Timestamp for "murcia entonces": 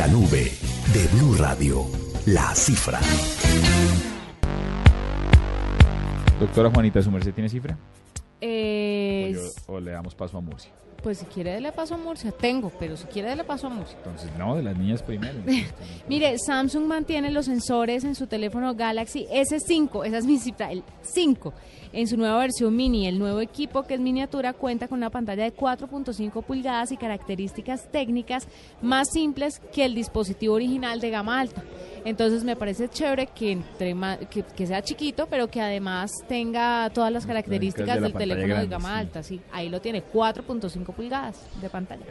13.70-14.30